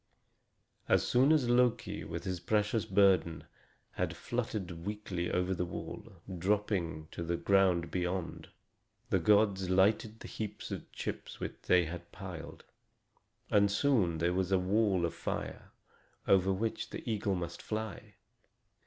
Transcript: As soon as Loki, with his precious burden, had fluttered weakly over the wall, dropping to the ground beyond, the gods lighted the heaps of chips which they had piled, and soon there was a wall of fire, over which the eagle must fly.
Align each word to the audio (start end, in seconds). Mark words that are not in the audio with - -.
As 0.89 1.07
soon 1.07 1.31
as 1.31 1.47
Loki, 1.47 2.03
with 2.03 2.23
his 2.23 2.39
precious 2.39 2.85
burden, 2.85 3.43
had 3.91 4.15
fluttered 4.15 4.83
weakly 4.83 5.29
over 5.29 5.53
the 5.53 5.63
wall, 5.63 6.13
dropping 6.39 7.07
to 7.11 7.21
the 7.21 7.37
ground 7.37 7.91
beyond, 7.91 8.49
the 9.11 9.19
gods 9.19 9.69
lighted 9.69 10.19
the 10.19 10.27
heaps 10.27 10.71
of 10.71 10.91
chips 10.91 11.39
which 11.39 11.57
they 11.67 11.85
had 11.85 12.11
piled, 12.11 12.63
and 13.51 13.69
soon 13.71 14.17
there 14.17 14.33
was 14.33 14.51
a 14.51 14.57
wall 14.57 15.05
of 15.05 15.13
fire, 15.13 15.69
over 16.27 16.51
which 16.51 16.89
the 16.89 17.07
eagle 17.07 17.35
must 17.35 17.61
fly. 17.61 18.15